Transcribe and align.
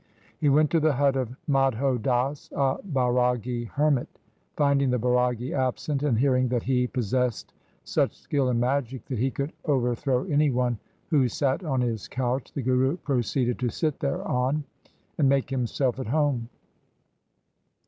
He 0.39 0.49
went 0.49 0.71
to 0.71 0.79
the 0.79 0.93
hut 0.93 1.15
of 1.15 1.35
Madho 1.47 1.99
Das, 2.01 2.49
a 2.53 2.79
Bairagi 2.91 3.67
hermit. 3.69 4.07
Finding 4.57 4.89
the 4.89 4.97
Bairagi 4.97 5.51
absent, 5.53 6.01
and 6.01 6.17
hearing 6.17 6.47
that 6.47 6.63
he 6.63 6.87
possessed 6.87 7.53
such 7.83 8.17
skill 8.17 8.49
in 8.49 8.59
magic 8.59 9.05
that 9.09 9.19
he 9.19 9.29
could 9.29 9.53
over 9.65 9.93
throw 9.93 10.23
any 10.23 10.49
one 10.49 10.79
who 11.11 11.27
sat 11.27 11.63
on 11.63 11.81
his 11.81 12.07
couch, 12.07 12.51
the 12.51 12.63
Guru 12.63 12.97
proceeded 12.97 13.59
to 13.59 13.69
sit 13.69 13.99
thereon 13.99 14.63
and 15.19 15.29
make 15.29 15.51
himself 15.51 15.99
at 15.99 16.07
home. 16.07 16.49